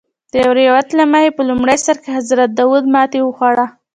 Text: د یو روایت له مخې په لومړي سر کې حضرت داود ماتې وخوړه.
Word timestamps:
د 0.31 0.33
یو 0.43 0.51
روایت 0.61 0.89
له 0.99 1.03
مخې 1.11 1.29
په 1.37 1.41
لومړي 1.49 1.77
سر 1.85 1.95
کې 2.03 2.09
حضرت 2.17 2.49
داود 2.59 2.85
ماتې 2.93 3.19
وخوړه. 3.23 3.65